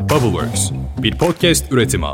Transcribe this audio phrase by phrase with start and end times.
[0.00, 0.70] Bubbleworks,
[1.02, 2.06] bir podcast üretimi.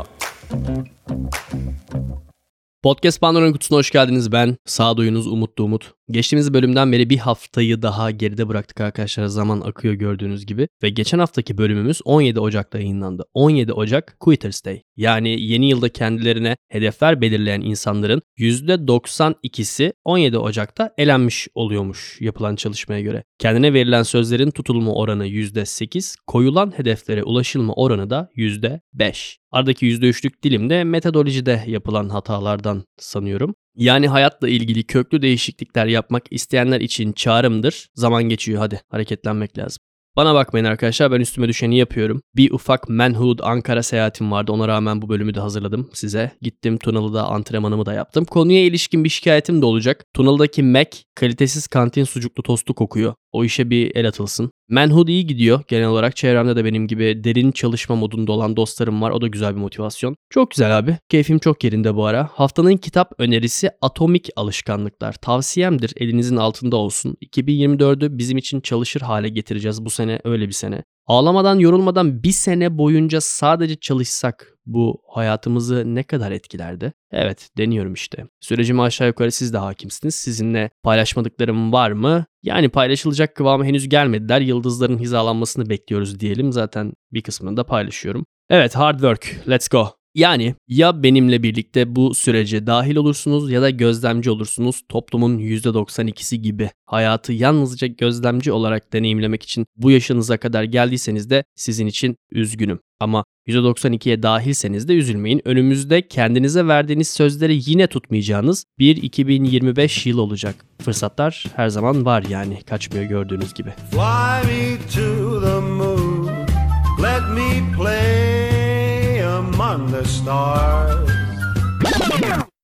[2.83, 4.31] Podcast Pandora'nın kutusuna hoş geldiniz.
[4.31, 5.96] Ben sağduyunuz Umutlu Umut.
[6.09, 9.25] Geçtiğimiz bölümden beri bir haftayı daha geride bıraktık arkadaşlar.
[9.25, 10.67] Zaman akıyor gördüğünüz gibi.
[10.83, 13.25] Ve geçen haftaki bölümümüz 17 Ocak'ta yayınlandı.
[13.33, 14.81] 17 Ocak Quitter's Day.
[14.95, 23.23] Yani yeni yılda kendilerine hedefler belirleyen insanların %92'si 17 Ocak'ta elenmiş oluyormuş yapılan çalışmaya göre.
[23.39, 29.37] Kendine verilen sözlerin tutulma oranı %8, koyulan hedeflere ulaşılma oranı da %5.
[29.51, 33.55] Aradaki %3'lük dilim de metodolojide yapılan hatalardan sanıyorum.
[33.77, 37.89] Yani hayatla ilgili köklü değişiklikler yapmak isteyenler için çağrımdır.
[37.95, 39.79] Zaman geçiyor hadi hareketlenmek lazım.
[40.15, 42.21] Bana bakmayın arkadaşlar ben üstüme düşeni yapıyorum.
[42.35, 46.31] Bir ufak Manhood Ankara seyahatim vardı ona rağmen bu bölümü de hazırladım size.
[46.41, 48.25] Gittim Tunalı'da antrenmanımı da yaptım.
[48.25, 50.05] Konuya ilişkin bir şikayetim de olacak.
[50.13, 53.13] Tunalı'daki Mac kalitesiz kantin sucuklu tostu kokuyor.
[53.31, 54.51] O işe bir el atılsın.
[54.69, 55.61] Manhood iyi gidiyor.
[55.67, 59.11] Genel olarak çevremde de benim gibi derin çalışma modunda olan dostlarım var.
[59.11, 60.15] O da güzel bir motivasyon.
[60.29, 60.97] Çok güzel abi.
[61.09, 62.29] Keyfim çok yerinde bu ara.
[62.33, 65.13] Haftanın kitap önerisi Atomik Alışkanlıklar.
[65.13, 65.93] Tavsiyemdir.
[65.97, 67.17] Elinizin altında olsun.
[67.25, 69.85] 2024'ü bizim için çalışır hale getireceğiz.
[69.85, 70.83] Bu sene öyle bir sene.
[71.07, 76.93] Ağlamadan yorulmadan bir sene boyunca sadece çalışsak bu hayatımızı ne kadar etkilerdi?
[77.11, 78.25] Evet deniyorum işte.
[78.41, 80.15] Sürecime aşağı yukarı siz de hakimsiniz.
[80.15, 82.25] Sizinle paylaşmadıklarım var mı?
[82.43, 84.41] Yani paylaşılacak kıvama henüz gelmediler.
[84.41, 86.51] Yıldızların hizalanmasını bekliyoruz diyelim.
[86.51, 88.25] Zaten bir kısmını da paylaşıyorum.
[88.49, 89.47] Evet hard work.
[89.49, 89.96] Let's go.
[90.17, 96.69] Yani ya benimle birlikte bu sürece dahil olursunuz ya da gözlemci olursunuz toplumun %92'si gibi.
[96.85, 102.79] Hayatı yalnızca gözlemci olarak deneyimlemek için bu yaşınıza kadar geldiyseniz de sizin için üzgünüm.
[102.99, 105.41] Ama %92'ye dahilseniz de üzülmeyin.
[105.45, 110.55] Önümüzde kendinize verdiğiniz sözleri yine tutmayacağınız bir 2025 yıl olacak.
[110.81, 113.69] Fırsatlar her zaman var yani kaçmıyor gördüğünüz gibi.
[113.91, 115.26] Fly me to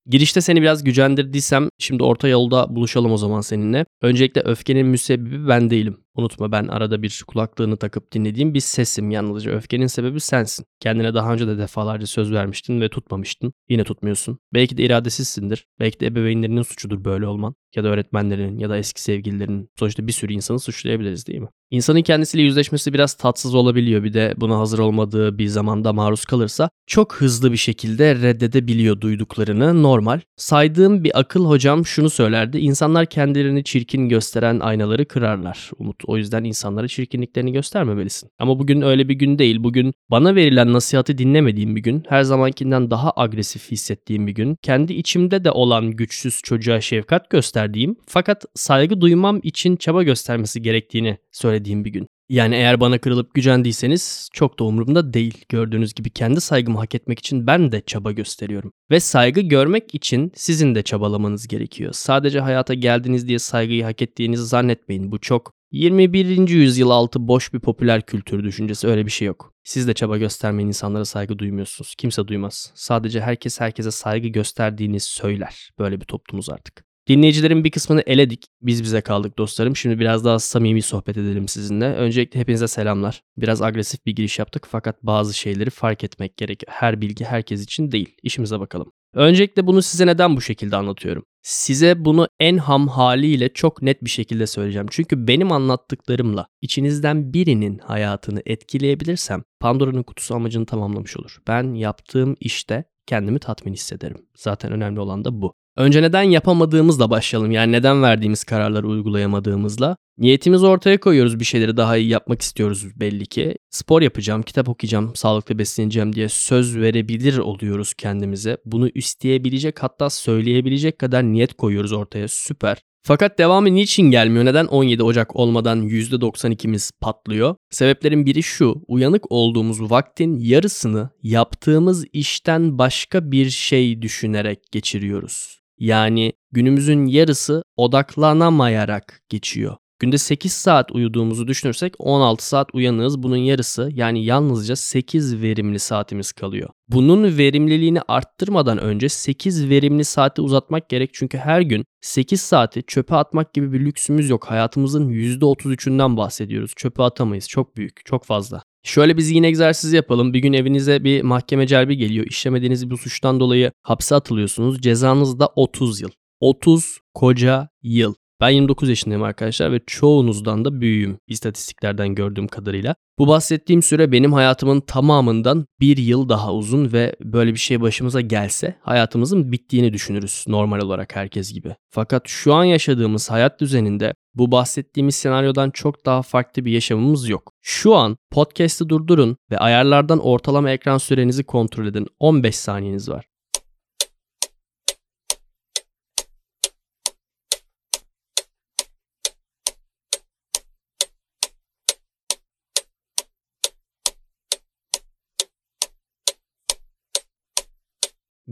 [0.06, 3.86] Girişte seni biraz gücendirdiysem şimdi orta yolda buluşalım o zaman seninle.
[4.02, 5.98] Öncelikle öfkenin müsebbibi ben değilim.
[6.16, 9.52] Unutma ben arada bir kulaklığını takıp dinlediğim bir sesim yalnızca.
[9.52, 10.66] Öfkenin sebebi sensin.
[10.80, 13.54] Kendine daha önce de defalarca söz vermiştin ve tutmamıştın.
[13.70, 14.40] Yine tutmuyorsun.
[14.54, 15.66] Belki de iradesizsindir.
[15.80, 17.56] Belki de ebeveynlerinin suçudur böyle olman.
[17.76, 19.70] Ya da öğretmenlerin ya da eski sevgililerinin.
[19.80, 21.48] Sonuçta bir sürü insanı suçlayabiliriz değil mi?
[21.72, 24.04] İnsanın kendisiyle yüzleşmesi biraz tatsız olabiliyor.
[24.04, 29.84] Bir de buna hazır olmadığı bir zamanda maruz kalırsa çok hızlı bir şekilde reddedebiliyor duyduklarını.
[29.84, 30.20] Normal.
[30.38, 32.58] Saydığım bir akıl hocam şunu söylerdi.
[32.58, 35.72] İnsanlar kendilerini çirkin gösteren aynaları kırarlar.
[35.78, 38.30] Umut o yüzden insanlara çirkinliklerini göstermemelisin.
[38.40, 39.64] Ama bugün öyle bir gün değil.
[39.64, 42.04] Bugün bana verilen nasihatı dinlemediğim bir gün.
[42.10, 44.56] Her zamankinden daha agresif hissettiğim bir gün.
[44.62, 51.18] Kendi içimde de olan güçsüz çocuğa şefkat gösterdiğim fakat saygı duymam için çaba göstermesi gerektiğini
[51.32, 52.08] söylediğim bir gün.
[52.30, 55.46] Yani eğer bana kırılıp gücendiyseniz çok da umurumda değil.
[55.50, 58.72] Gördüğünüz gibi kendi saygımı hak etmek için ben de çaba gösteriyorum.
[58.92, 61.94] Ve saygı görmek için sizin de çabalamanız gerekiyor.
[61.94, 65.12] Sadece hayata geldiniz diye saygıyı hak ettiğinizi zannetmeyin.
[65.12, 66.50] Bu çok 21.
[66.50, 69.54] yüzyıl altı boş bir popüler kültür düşüncesi öyle bir şey yok.
[69.64, 71.96] Siz de çaba göstermeyin insanlara saygı duymuyorsunuz.
[71.96, 72.72] Kimse duymaz.
[72.76, 75.72] Sadece herkes herkese saygı gösterdiğini söyler.
[75.80, 76.86] Böyle bir toplumuz artık.
[77.08, 78.46] Dinleyicilerin bir kısmını eledik.
[78.62, 79.76] Biz bize kaldık dostlarım.
[79.76, 81.86] Şimdi biraz daha samimi sohbet edelim sizinle.
[81.86, 83.22] Öncelikle hepinize selamlar.
[83.38, 86.74] Biraz agresif bir giriş yaptık fakat bazı şeyleri fark etmek gerekiyor.
[86.76, 88.18] Her bilgi herkes için değil.
[88.24, 88.92] İşimize bakalım.
[89.14, 91.24] Öncelikle bunu size neden bu şekilde anlatıyorum?
[91.42, 94.88] Size bunu en ham haliyle çok net bir şekilde söyleyeceğim.
[94.92, 101.38] Çünkü benim anlattıklarımla içinizden birinin hayatını etkileyebilirsem Pandora'nın kutusu amacını tamamlamış olur.
[101.48, 104.18] Ben yaptığım işte kendimi tatmin hissederim.
[104.36, 105.54] Zaten önemli olan da bu.
[105.78, 107.52] Önce neden yapamadığımızla başlayalım.
[107.52, 109.98] Yani neden verdiğimiz kararları uygulayamadığımızla.
[110.18, 113.56] Niyetimizi ortaya koyuyoruz bir şeyleri daha iyi yapmak istiyoruz belli ki.
[113.70, 118.58] Spor yapacağım, kitap okuyacağım, sağlıklı besleneceğim diye söz verebilir oluyoruz kendimize.
[118.66, 122.78] Bunu isteyebilecek hatta söyleyebilecek kadar niyet koyuyoruz ortaya süper.
[123.06, 124.46] Fakat devamı niçin gelmiyor?
[124.46, 127.56] Neden 17 Ocak olmadan %92'miz patlıyor?
[127.70, 128.84] Sebeplerin biri şu.
[128.88, 135.63] Uyanık olduğumuz vaktin yarısını yaptığımız işten başka bir şey düşünerek geçiriyoruz.
[135.84, 139.76] Yani günümüzün yarısı odaklanamayarak geçiyor.
[140.00, 143.24] Günde 8 saat uyuduğumuzu düşünürsek 16 saat uyanığız.
[143.24, 146.70] Bunun yarısı yani yalnızca 8 verimli saatimiz kalıyor.
[146.88, 151.10] Bunun verimliliğini arttırmadan önce 8 verimli saati uzatmak gerek.
[151.14, 154.46] Çünkü her gün 8 saati çöpe atmak gibi bir lüksümüz yok.
[154.46, 156.74] Hayatımızın %33'ünden bahsediyoruz.
[156.76, 157.50] Çöpe atamayız.
[157.50, 158.64] Çok büyük, çok fazla.
[158.84, 160.34] Şöyle bir zihin egzersizi yapalım.
[160.34, 162.26] Bir gün evinize bir mahkeme celbi geliyor.
[162.26, 164.82] İşlemediğiniz bir suçtan dolayı hapse atılıyorsunuz.
[164.82, 166.10] Cezanız da 30 yıl.
[166.40, 168.14] 30 koca yıl.
[168.44, 172.96] Ben 29 yaşındayım arkadaşlar ve çoğunuzdan da büyüğüm istatistiklerden gördüğüm kadarıyla.
[173.20, 178.22] Bu bahsettiğim süre benim hayatımın tamamından bir yıl daha uzun ve böyle bir şey başımıza
[178.22, 181.76] gelse hayatımızın bittiğini düşünürüz normal olarak herkes gibi.
[181.90, 187.52] Fakat şu an yaşadığımız hayat düzeninde bu bahsettiğimiz senaryodan çok daha farklı bir yaşamımız yok.
[187.62, 192.08] Şu an podcast'i durdurun ve ayarlardan ortalama ekran sürenizi kontrol edin.
[192.20, 193.26] 15 saniyeniz var.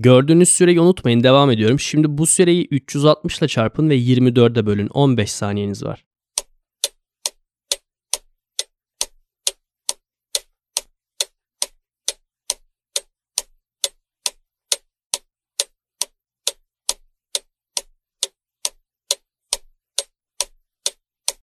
[0.03, 1.79] Gördüğünüz süreyi unutmayın devam ediyorum.
[1.79, 4.87] Şimdi bu süreyi 360 ile çarpın ve 24'e bölün.
[4.87, 6.05] 15 saniyeniz var.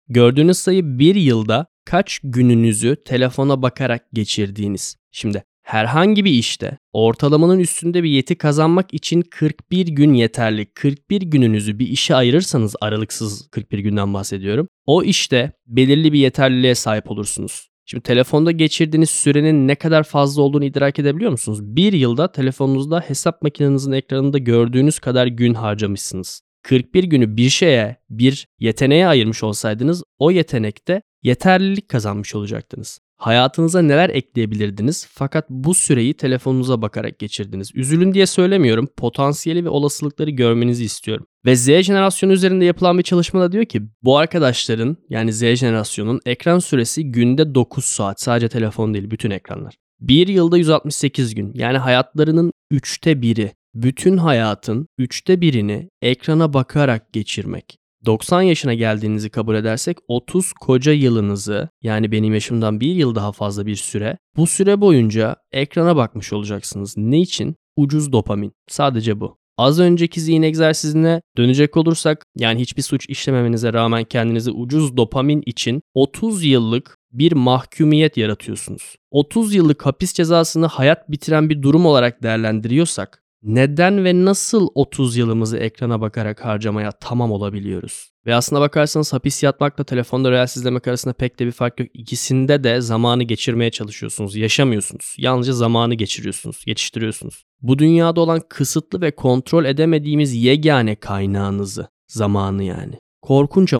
[0.08, 4.96] Gördüğünüz sayı bir yılda kaç gününüzü telefona bakarak geçirdiğiniz.
[5.10, 10.66] Şimdi herhangi bir işte ortalamanın üstünde bir yeti kazanmak için 41 gün yeterli.
[10.66, 14.68] 41 gününüzü bir işe ayırırsanız aralıksız 41 günden bahsediyorum.
[14.86, 17.68] O işte belirli bir yeterliliğe sahip olursunuz.
[17.86, 21.58] Şimdi telefonda geçirdiğiniz sürenin ne kadar fazla olduğunu idrak edebiliyor musunuz?
[21.62, 26.42] Bir yılda telefonunuzda hesap makinenizin ekranında gördüğünüz kadar gün harcamışsınız.
[26.62, 33.00] 41 günü bir şeye, bir yeteneğe ayırmış olsaydınız o yetenekte yeterlilik kazanmış olacaktınız.
[33.16, 37.70] Hayatınıza neler ekleyebilirdiniz fakat bu süreyi telefonunuza bakarak geçirdiniz.
[37.74, 38.88] Üzülün diye söylemiyorum.
[38.96, 41.26] Potansiyeli ve olasılıkları görmenizi istiyorum.
[41.44, 46.58] Ve Z jenerasyonu üzerinde yapılan bir çalışmada diyor ki bu arkadaşların yani Z jenerasyonun ekran
[46.58, 48.20] süresi günde 9 saat.
[48.20, 49.74] Sadece telefon değil bütün ekranlar.
[50.00, 57.78] Bir yılda 168 gün yani hayatlarının üçte biri bütün hayatın üçte birini ekrana bakarak geçirmek.
[58.04, 63.66] 90 yaşına geldiğinizi kabul edersek 30 koca yılınızı yani benim yaşımdan bir yıl daha fazla
[63.66, 66.96] bir süre bu süre boyunca ekrana bakmış olacaksınız.
[66.96, 67.56] Ne için?
[67.76, 68.52] Ucuz dopamin.
[68.68, 69.38] Sadece bu.
[69.58, 75.82] Az önceki zihin egzersizine dönecek olursak yani hiçbir suç işlememenize rağmen kendinizi ucuz dopamin için
[75.94, 78.96] 30 yıllık bir mahkumiyet yaratıyorsunuz.
[79.10, 85.58] 30 yıllık hapis cezasını hayat bitiren bir durum olarak değerlendiriyorsak neden ve nasıl 30 yılımızı
[85.58, 88.10] ekrana bakarak harcamaya tamam olabiliyoruz?
[88.26, 91.88] Ve aslına bakarsanız hapis yatmakla telefonda reels izlemek arasında pek de bir fark yok.
[91.94, 94.36] İkisinde de zamanı geçirmeye çalışıyorsunuz.
[94.36, 95.16] Yaşamıyorsunuz.
[95.18, 97.44] Yalnızca zamanı geçiriyorsunuz, geçiştiriyorsunuz.
[97.60, 102.94] Bu dünyada olan kısıtlı ve kontrol edemediğimiz yegane kaynağınızı, zamanı yani.
[103.22, 103.74] Korkunç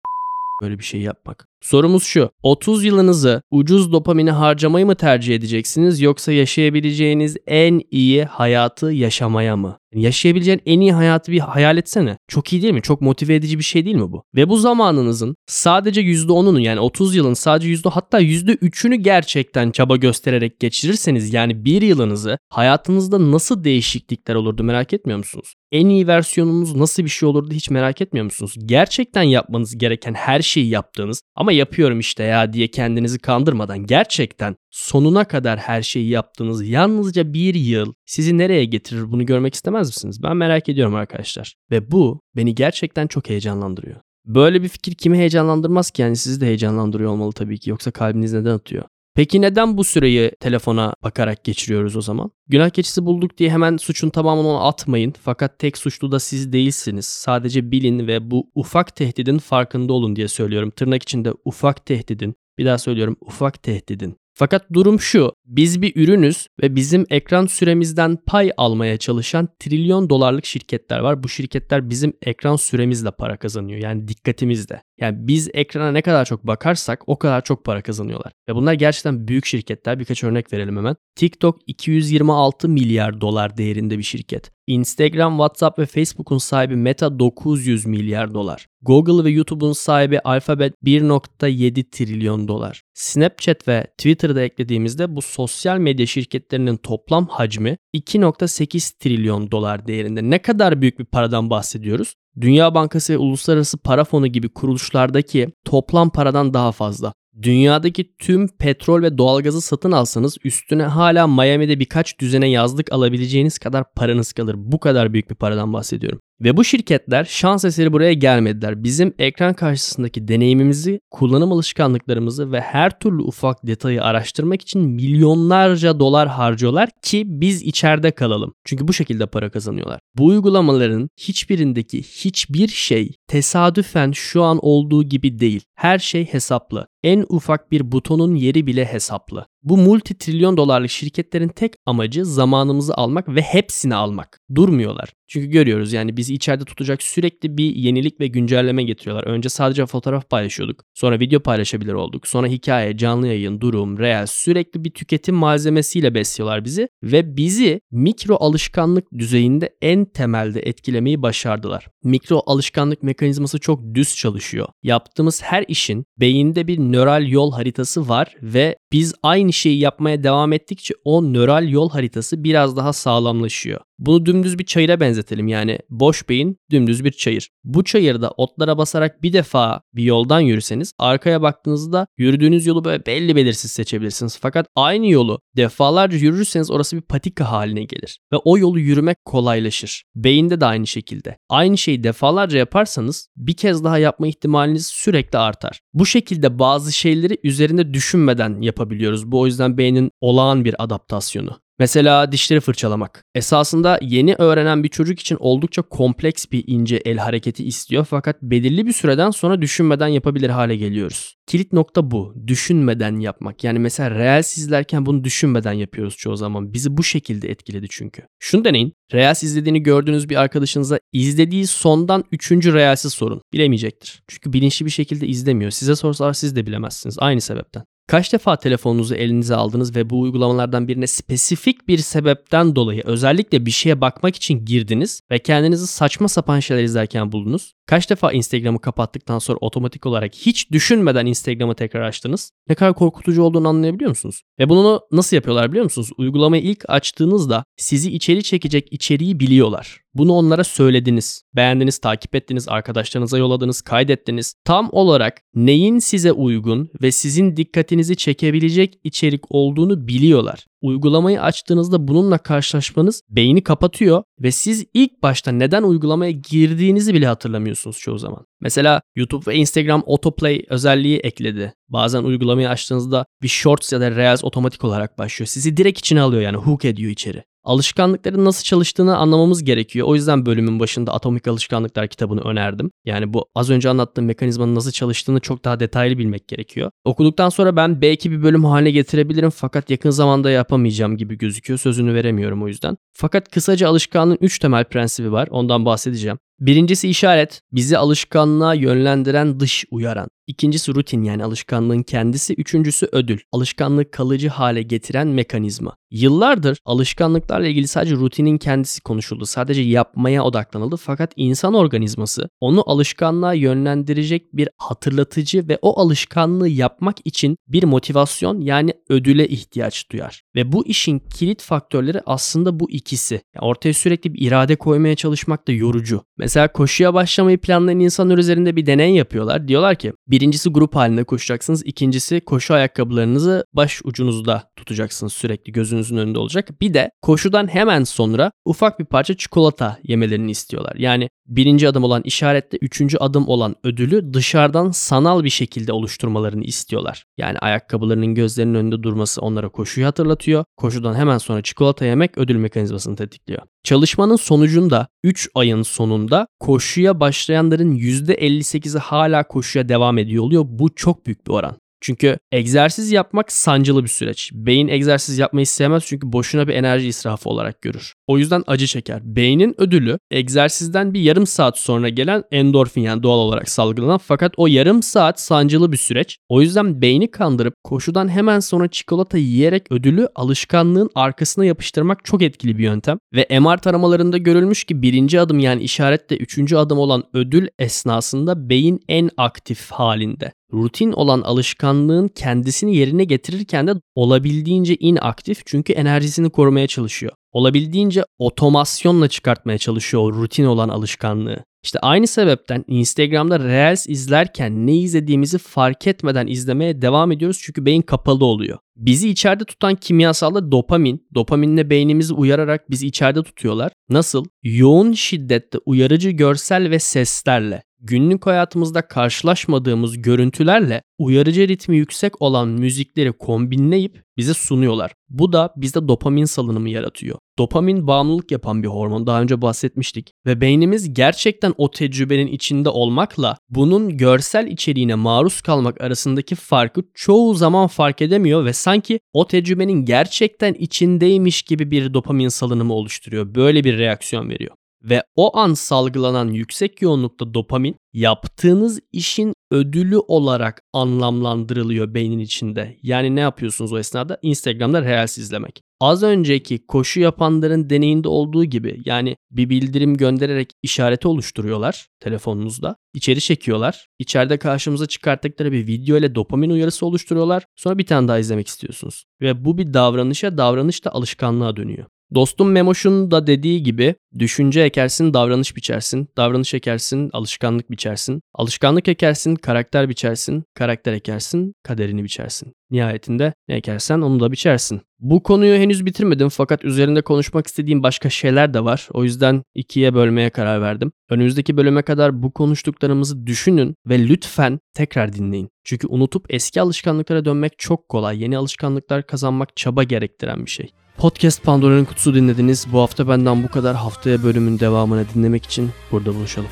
[0.63, 1.49] böyle bir şey yapmak.
[1.63, 2.31] Sorumuz şu.
[2.43, 9.79] 30 yılınızı ucuz dopamini harcamayı mı tercih edeceksiniz yoksa yaşayabileceğiniz en iyi hayatı yaşamaya mı?
[9.95, 12.19] yaşayabileceğin en iyi hayatı bir hayal etsene.
[12.29, 12.83] Çok iyi değil mi?
[12.83, 14.23] Çok motive edici bir şey değil mi bu?
[14.35, 20.61] Ve bu zamanınızın sadece %10'unu yani 30 yılın sadece yüzde hatta %3'ünü gerçekten çaba göstererek
[20.61, 25.55] geçirirseniz yani bir yılınızı hayatınızda nasıl değişiklikler olurdu merak etmiyor musunuz?
[25.73, 28.55] En iyi versiyonunuz nasıl bir şey olurdu hiç merak etmiyor musunuz?
[28.67, 35.25] Gerçekten yapmanız gereken her şeyi yaptığınız ama yapıyorum işte ya diye kendinizi kandırmadan gerçekten sonuna
[35.25, 40.23] kadar her şeyi yaptığınız yalnızca bir yıl sizi nereye getirir bunu görmek istemez misiniz?
[40.23, 41.55] Ben merak ediyorum arkadaşlar.
[41.71, 43.97] Ve bu beni gerçekten çok heyecanlandırıyor.
[44.27, 48.33] Böyle bir fikir kimi heyecanlandırmaz ki yani sizi de heyecanlandırıyor olmalı tabii ki yoksa kalbiniz
[48.33, 48.85] neden atıyor?
[49.17, 52.31] Peki neden bu süreyi telefona bakarak geçiriyoruz o zaman?
[52.49, 55.15] Günah keçisi bulduk diye hemen suçun tamamını ona atmayın.
[55.23, 57.07] Fakat tek suçlu da siz değilsiniz.
[57.07, 60.71] Sadece bilin ve bu ufak tehdidin farkında olun diye söylüyorum.
[60.71, 62.35] Tırnak içinde ufak tehdidin.
[62.59, 65.33] Bir daha söylüyorum ufak tehdidin fakat durum şu.
[65.45, 71.23] Biz bir ürünüz ve bizim ekran süremizden pay almaya çalışan trilyon dolarlık şirketler var.
[71.23, 73.81] Bu şirketler bizim ekran süremizle para kazanıyor.
[73.81, 74.83] Yani dikkatimizle.
[75.01, 78.33] Yani biz ekrana ne kadar çok bakarsak o kadar çok para kazanıyorlar.
[78.49, 79.99] Ve bunlar gerçekten büyük şirketler.
[79.99, 80.97] Birkaç örnek verelim hemen.
[81.17, 84.51] TikTok 226 milyar dolar değerinde bir şirket.
[84.67, 88.67] Instagram, WhatsApp ve Facebook'un sahibi Meta 900 milyar dolar.
[88.83, 92.83] Google ve YouTube'un sahibi Alphabet 1.7 trilyon dolar.
[92.95, 100.31] Snapchat ve Twitter'da eklediğimizde bu sosyal medya şirketlerinin toplam hacmi 2.8 trilyon dolar değerinde.
[100.31, 102.15] Ne kadar büyük bir paradan bahsediyoruz?
[102.41, 107.13] Dünya Bankası ve Uluslararası Para Fonu gibi kuruluşlardaki toplam paradan daha fazla.
[107.43, 113.85] Dünyadaki tüm petrol ve doğalgazı satın alsanız üstüne hala Miami'de birkaç düzene yazlık alabileceğiniz kadar
[113.95, 114.55] paranız kalır.
[114.59, 116.21] Bu kadar büyük bir paradan bahsediyorum.
[116.41, 118.85] Ve bu şirketler şans eseri buraya gelmediler.
[118.85, 126.29] Bizim ekran karşısındaki deneyimimizi, kullanım alışkanlıklarımızı ve her türlü ufak detayı araştırmak için milyonlarca dolar
[126.29, 128.53] harcıyorlar ki biz içeride kalalım.
[128.65, 130.01] Çünkü bu şekilde para kazanıyorlar.
[130.15, 135.61] Bu uygulamaların hiçbirindeki hiçbir şey tesadüfen şu an olduğu gibi değil.
[135.75, 136.87] Her şey hesaplı.
[137.03, 139.47] En ufak bir butonun yeri bile hesaplı.
[139.63, 144.41] Bu multi trilyon dolarlık şirketlerin tek amacı zamanımızı almak ve hepsini almak.
[144.55, 145.13] Durmuyorlar.
[145.29, 149.25] Çünkü görüyoruz yani bizi içeride tutacak sürekli bir yenilik ve güncelleme getiriyorlar.
[149.25, 150.85] Önce sadece fotoğraf paylaşıyorduk.
[150.95, 152.29] Sonra video paylaşabilir olduk.
[152.29, 158.37] Sonra hikaye, canlı yayın, durum, real sürekli bir tüketim malzemesiyle besliyorlar bizi ve bizi mikro
[158.41, 161.89] alışkanlık düzeyinde en temelde etkilemeyi başardılar.
[162.05, 164.69] Mikro alışkanlık mekanizması çok düz çalışıyor.
[164.83, 170.53] Yaptığımız her işin beyinde bir nöral yol haritası var ve biz aynı şeyi yapmaya devam
[170.53, 173.81] ettikçe o nöral yol haritası biraz daha sağlamlaşıyor.
[173.99, 177.51] Bunu dümdüz bir çayıra benzetelim yani boş beyin dümdüz bir çayır.
[177.65, 183.37] Bu çayırda otlara basarak bir defa bir yoldan yürüseniz arkaya baktığınızda yürüdüğünüz yolu böyle belli
[183.37, 184.39] belirsiz seçebilirsiniz.
[184.41, 190.05] Fakat aynı yolu defalarca yürürseniz orası bir patika haline gelir ve o yolu yürümek kolaylaşır.
[190.15, 191.37] Beyinde de aynı şekilde.
[191.49, 195.81] Aynı şeyi defalarca yaparsanız bir kez daha yapma ihtimaliniz sürekli artar.
[195.95, 199.33] Bu şekilde bazı şeyleri üzerinde düşünmeden yapabiliyoruz.
[199.33, 201.66] Bu o yüzden beynin olağan bir adaptasyonu.
[201.79, 203.25] Mesela dişleri fırçalamak.
[203.35, 208.87] Esasında yeni öğrenen bir çocuk için oldukça kompleks bir ince el hareketi istiyor fakat belirli
[208.87, 211.37] bir süreden sonra düşünmeden yapabilir hale geliyoruz.
[211.47, 212.35] Kilit nokta bu.
[212.47, 213.65] Düşünmeden yapmak.
[213.65, 216.73] Yani mesela Reels izlerken bunu düşünmeden yapıyoruz çoğu zaman.
[216.73, 218.23] Bizi bu şekilde etkiledi çünkü.
[218.39, 218.93] Şunu deneyin.
[219.13, 222.51] Reels izlediğini gördüğünüz bir arkadaşınıza izlediği sondan 3.
[222.53, 223.41] Reels'i sorun.
[223.53, 224.23] Bilemeyecektir.
[224.29, 225.71] Çünkü bilinçli bir şekilde izlemiyor.
[225.71, 227.17] Size sorsalar siz de bilemezsiniz.
[227.19, 227.85] Aynı sebepten.
[228.07, 233.71] Kaç defa telefonunuzu elinize aldınız ve bu uygulamalardan birine spesifik bir sebepten dolayı özellikle bir
[233.71, 237.73] şeye bakmak için girdiniz ve kendinizi saçma sapan şeyler izlerken buldunuz?
[237.87, 242.51] Kaç defa Instagram'ı kapattıktan sonra otomatik olarak hiç düşünmeden Instagram'ı tekrar açtınız?
[242.69, 244.43] Ne kadar korkutucu olduğunu anlayabiliyor musunuz?
[244.59, 246.11] Ve bunu nasıl yapıyorlar biliyor musunuz?
[246.19, 250.01] Uygulamayı ilk açtığınızda sizi içeri çekecek içeriği biliyorlar.
[250.19, 251.43] Bunu onlara söylediniz.
[251.57, 254.55] Beğendiniz, takip ettiniz, arkadaşlarınıza yolladınız, kaydettiniz.
[254.65, 260.67] Tam olarak neyin size uygun ve sizin dikkatinizi çekebilecek içerik olduğunu biliyorlar.
[260.83, 267.99] Uygulamayı açtığınızda bununla karşılaşmanız beyni kapatıyor ve siz ilk başta neden uygulamaya girdiğinizi bile hatırlamıyorsunuz
[267.99, 268.47] çoğu zaman.
[268.61, 271.75] Mesela YouTube ve Instagram autoplay özelliği ekledi.
[271.89, 275.47] Bazen uygulamayı açtığınızda bir shorts ya da reels otomatik olarak başlıyor.
[275.47, 280.07] Sizi direkt içine alıyor yani hook ediyor içeri alışkanlıkların nasıl çalıştığını anlamamız gerekiyor.
[280.09, 282.91] O yüzden bölümün başında Atomik Alışkanlıklar kitabını önerdim.
[283.05, 286.91] Yani bu az önce anlattığım mekanizmanın nasıl çalıştığını çok daha detaylı bilmek gerekiyor.
[287.05, 291.79] Okuduktan sonra ben belki bir bölüm haline getirebilirim fakat yakın zamanda yapamayacağım gibi gözüküyor.
[291.79, 292.97] Sözünü veremiyorum o yüzden.
[293.13, 295.49] Fakat kısaca alışkanlığın 3 temel prensibi var.
[295.51, 296.39] Ondan bahsedeceğim.
[296.61, 300.29] Birincisi işaret, bizi alışkanlığa yönlendiren dış uyaran.
[300.47, 302.55] İkincisi rutin yani alışkanlığın kendisi.
[302.55, 305.97] Üçüncüsü ödül, alışkanlığı kalıcı hale getiren mekanizma.
[306.11, 309.47] Yıllardır alışkanlıklarla ilgili sadece rutinin kendisi konuşuldu.
[309.47, 310.97] Sadece yapmaya odaklanıldı.
[310.97, 318.61] Fakat insan organizması onu alışkanlığa yönlendirecek bir hatırlatıcı ve o alışkanlığı yapmak için bir motivasyon
[318.61, 320.43] yani ödüle ihtiyaç duyar.
[320.55, 323.41] Ve bu işin kilit faktörleri aslında bu ikisi.
[323.55, 326.23] Yani ortaya sürekli bir irade koymaya çalışmak da yorucu.
[326.39, 329.69] Mesela koşuya başlamayı planlayan insanlar üzerinde bir deney yapıyorlar.
[329.69, 331.83] Diyorlar ki birincisi grup halinde koşacaksınız.
[331.87, 336.81] ikincisi koşu ayakkabılarınızı baş ucunuzda tutacaksınız sürekli gözünüzün önünde olacak.
[336.81, 340.97] Bir de koşudan hemen sonra ufak bir parça çikolata yemelerini istiyorlar.
[340.99, 347.25] Yani birinci adım olan işaretle üçüncü adım olan ödülü dışarıdan sanal bir şekilde oluşturmalarını istiyorlar.
[347.39, 350.65] Yani ayakkabılarının gözlerinin önünde durması onlara koşuyu hatırlatıyor.
[350.77, 353.63] Koşudan hemen sonra çikolata yemek ödül mekanizmasını tetikliyor.
[353.85, 360.65] Çalışmanın sonucunda 3 ayın sonunda koşuya başlayanların %58'i hala koşuya devam ediyor oluyor.
[360.69, 361.77] Bu çok büyük bir oran.
[362.01, 364.51] Çünkü egzersiz yapmak sancılı bir süreç.
[364.55, 368.15] Beyin egzersiz yapmayı sevmez çünkü boşuna bir enerji israfı olarak görür.
[368.27, 369.21] O yüzden acı çeker.
[369.25, 374.67] Beynin ödülü egzersizden bir yarım saat sonra gelen endorfin yani doğal olarak salgılanan fakat o
[374.67, 376.39] yarım saat sancılı bir süreç.
[376.49, 382.79] O yüzden beyni kandırıp koşudan hemen sonra çikolata yiyerek ödülü alışkanlığın arkasına yapıştırmak çok etkili
[382.79, 383.19] bir yöntem.
[383.35, 389.01] Ve MR taramalarında görülmüş ki birinci adım yani işaretle üçüncü adım olan ödül esnasında beyin
[389.09, 396.87] en aktif halinde rutin olan alışkanlığın kendisini yerine getirirken de olabildiğince inaktif çünkü enerjisini korumaya
[396.87, 397.33] çalışıyor.
[397.53, 401.65] Olabildiğince otomasyonla çıkartmaya çalışıyor o rutin olan alışkanlığı.
[401.87, 408.03] İşte aynı sebepten Instagram'da Reels izlerken ne izlediğimizi fark etmeden izlemeye devam ediyoruz çünkü beyin
[408.03, 408.79] kapalı oluyor.
[408.97, 411.27] Bizi içeride tutan kimyasalda dopamin.
[411.35, 413.93] Dopaminle beynimizi uyararak bizi içeride tutuyorlar.
[414.09, 414.45] Nasıl?
[414.63, 423.33] Yoğun şiddette uyarıcı görsel ve seslerle günlük hayatımızda karşılaşmadığımız görüntülerle uyarıcı ritmi yüksek olan müzikleri
[423.33, 425.13] kombinleyip bize sunuyorlar.
[425.29, 427.39] Bu da bizde dopamin salınımı yaratıyor.
[427.59, 429.27] Dopamin bağımlılık yapan bir hormon.
[429.27, 430.33] Daha önce bahsetmiştik.
[430.47, 437.55] Ve beynimiz gerçekten o tecrübenin içinde olmakla bunun görsel içeriğine maruz kalmak arasındaki farkı çoğu
[437.55, 443.55] zaman fark edemiyor ve sanki o tecrübenin gerçekten içindeymiş gibi bir dopamin salınımı oluşturuyor.
[443.55, 444.77] Böyle bir reaksiyon veriyor
[445.11, 452.97] ve o an salgılanan yüksek yoğunlukta dopamin yaptığınız işin ödülü olarak anlamlandırılıyor beynin içinde.
[453.03, 454.39] Yani ne yapıyorsunuz o esnada?
[454.43, 455.83] Instagram'da Reels izlemek.
[456.01, 462.97] Az önceki koşu yapanların deneyinde olduğu gibi yani bir bildirim göndererek işareti oluşturuyorlar telefonunuzda.
[463.15, 464.07] İçeri çekiyorlar.
[464.19, 467.65] İçeride karşımıza çıkarttıkları bir video ile dopamin uyarısı oluşturuyorlar.
[467.77, 469.25] Sonra bir tane daha izlemek istiyorsunuz.
[469.41, 472.07] Ve bu bir davranışa, davranış da alışkanlığa dönüyor.
[472.35, 476.29] Dostum Memoş'un da dediği gibi düşünce ekersin, davranış biçersin.
[476.37, 478.41] Davranış ekersin, alışkanlık biçersin.
[478.55, 480.65] Alışkanlık ekersin, karakter biçersin.
[480.75, 482.73] Karakter ekersin, kaderini biçersin.
[482.91, 485.01] Nihayetinde ne ekersen onu da biçersin.
[485.19, 489.09] Bu konuyu henüz bitirmedim fakat üzerinde konuşmak istediğim başka şeyler de var.
[489.13, 491.13] O yüzden ikiye bölmeye karar verdim.
[491.31, 495.69] Önümüzdeki bölüme kadar bu konuştuklarımızı düşünün ve lütfen tekrar dinleyin.
[495.85, 498.43] Çünkü unutup eski alışkanlıklara dönmek çok kolay.
[498.43, 500.91] Yeni alışkanlıklar kazanmak çaba gerektiren bir şey.
[501.19, 502.87] Podcast Pandora'nın kutusu dinlediniz.
[502.93, 503.97] Bu hafta benden bu kadar.
[503.97, 506.69] Haftaya bölümün devamını dinlemek için burada buluşalım.